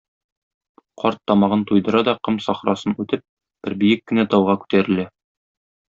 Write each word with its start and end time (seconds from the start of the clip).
Карт 1.01 1.19
тамагын 1.27 1.61
туйдыра 1.73 2.01
да, 2.09 2.15
ком 2.29 2.41
сахрасын 2.47 2.99
үтеп, 3.05 3.25
бер 3.69 3.79
биек 3.85 4.05
кенә 4.11 4.29
тауга 4.33 4.61
күтәрелә. 4.65 5.11